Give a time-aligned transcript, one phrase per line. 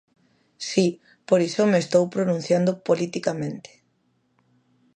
[0.69, 0.85] Si,
[1.27, 3.71] por iso me estou pronunciando politicamente.